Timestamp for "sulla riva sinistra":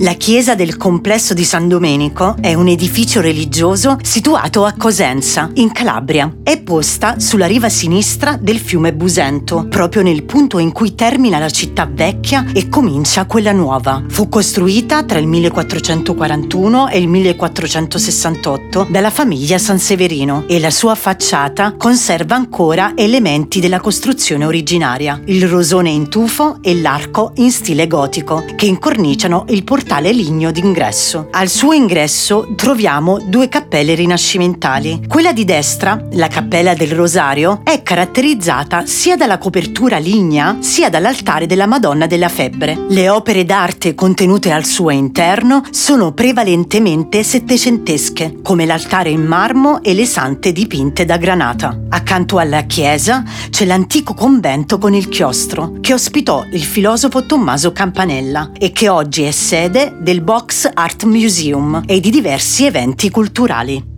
7.18-8.38